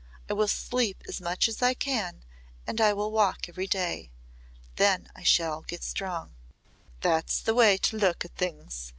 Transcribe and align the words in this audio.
I 0.27 0.33
will 0.33 0.47
sleep 0.47 1.03
as 1.07 1.21
much 1.21 1.47
as 1.47 1.61
I 1.61 1.75
can 1.75 2.25
and 2.65 2.81
I 2.81 2.91
will 2.91 3.11
walk 3.11 3.47
every 3.47 3.67
day. 3.67 4.09
Then 4.77 5.07
I 5.15 5.21
shall 5.21 5.61
get 5.61 5.83
strong." 5.83 6.33
"That's 7.01 7.39
the 7.39 7.53
way 7.53 7.77
to 7.77 7.97
look 7.99 8.25
at 8.25 8.33
things. 8.35 8.89